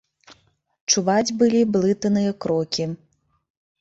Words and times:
Чуваць 0.93 1.35
былі 1.41 1.61
блытаныя 1.75 2.31
крокі. 2.47 2.83